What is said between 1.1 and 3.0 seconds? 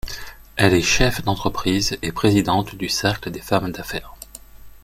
d'entreprise et présidente du